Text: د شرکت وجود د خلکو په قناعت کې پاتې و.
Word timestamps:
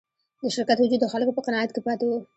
د 0.41 0.43
شرکت 0.55 0.77
وجود 0.79 0.99
د 1.01 1.07
خلکو 1.13 1.35
په 1.37 1.41
قناعت 1.47 1.69
کې 1.73 1.81
پاتې 1.87 2.05
و. 2.07 2.11